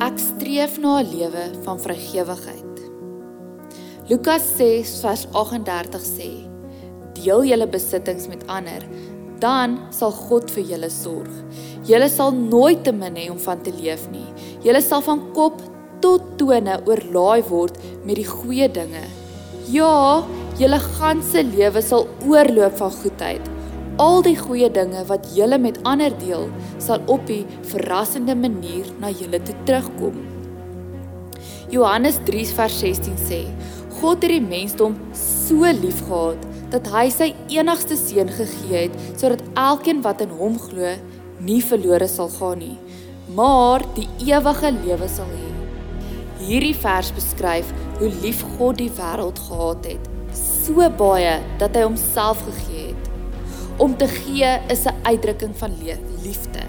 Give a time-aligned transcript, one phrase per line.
[0.00, 2.76] Ek streef na 'n lewe van vrygewigheid.
[4.08, 6.30] Lukas 6 vers 38 sê:
[7.12, 8.80] Deel julle besittings met ander,
[9.44, 11.28] dan sal God vir julle sorg.
[11.84, 14.24] Julle sal nooit te min hê om van te leef nie.
[14.64, 15.60] Julle sal van kop
[16.00, 19.04] tot tone oorlaai word met die goeie dinge.
[19.68, 20.24] Ja,
[20.56, 23.59] julle ganse lewe sal oorloop van goedheid.
[23.98, 29.10] Al die goeie dinge wat julle met ander deel, sal op 'n verrassende manier na
[29.10, 30.14] julle toe terugkom.
[31.70, 33.46] Johannes 3 vers 16 sê:
[34.00, 36.38] God het die mensdom so liefgehad
[36.70, 40.94] dat hy sy enigste seun gegee het sodat elkeen wat in hom glo
[41.40, 42.78] nie verlore sal gaan nie,
[43.36, 45.50] maar die ewige lewe sal hê.
[46.40, 52.40] Hierdie vers beskryf hoe lief God die wêreld gehad het, so baie dat hy homself
[52.46, 52.69] gegee.
[53.80, 55.72] Om te gee is 'n uitdrukking van
[56.22, 56.62] liefde.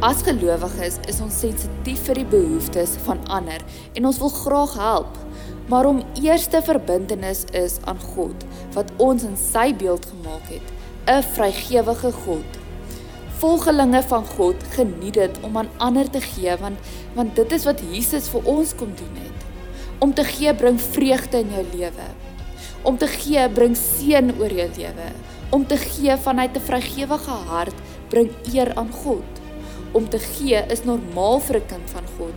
[0.00, 3.60] As gelowiges is ons sensitief vir die behoeftes van ander
[3.94, 5.16] en ons wil graag help.
[5.68, 10.66] Maar om eerste verbintenis is aan God wat ons in sy beeld gemaak het,
[11.06, 12.58] 'n vrygewige God
[13.38, 16.78] volgelinge van God geniet dit om aan ander te gee want
[17.14, 19.44] want dit is wat Jesus vir ons kom doen het.
[19.98, 22.06] Om te gee bring vreugde in jou lewe.
[22.82, 25.08] Om te gee bring seën oor jou lewe.
[25.50, 27.74] Om te gee vanuit 'n vrygewige hart
[28.08, 29.28] bring eer aan God.
[29.92, 32.36] Om te gee is normaal vir 'n kind van God,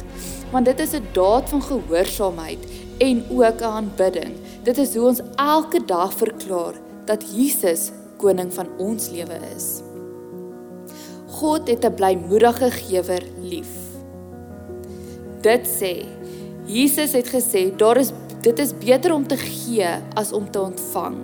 [0.51, 2.59] want dit is 'n daad van gehoorsaamheid
[2.97, 4.33] en ook 'n aanbidding.
[4.63, 6.73] Dit is hoe ons elke dag verklaar
[7.05, 9.81] dat Jesus koning van ons lewe is.
[11.27, 13.71] God het 'n blymoedige gewer lief.
[15.41, 16.05] Dit sê
[16.65, 21.15] Jesus het gesê daar is dit is beter om te gee as om te ontvang.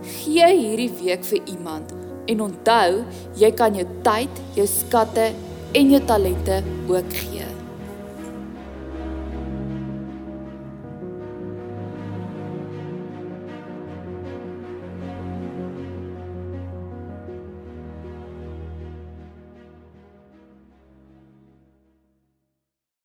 [0.00, 1.92] Gee hierdie week vir iemand
[2.30, 3.02] en onthou
[3.40, 5.30] jy kan jou tyd, jou skatte
[5.76, 7.39] en jou talente ook gee.